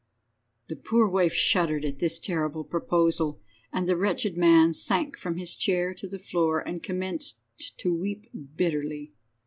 The 0.67 0.75
poor 0.75 1.07
wife 1.07 1.33
shuddered 1.33 1.85
at 1.85 1.99
this 1.99 2.17
terrible 2.17 2.63
proposal, 2.63 3.39
and 3.71 3.87
the 3.87 3.95
wretched 3.95 4.35
man 4.35 4.73
sank 4.73 5.15
from 5.15 5.37
his 5.37 5.53
chair 5.53 5.93
to 5.93 6.07
the 6.07 6.17
floor, 6.17 6.59
and 6.59 6.81
commenced 6.81 7.37
to 7.77 7.95
weep 7.95 8.25
bitterly. 8.55 9.13